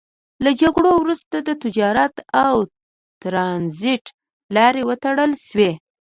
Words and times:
له 0.43 0.51
جګړو 0.61 0.91
وروسته 1.01 1.35
د 1.41 1.49
تجارت 1.63 2.15
او 2.45 2.55
ترانزیت 3.21 4.05
لارې 4.55 4.81
وتړل 4.89 5.31
شوې. 5.47 5.71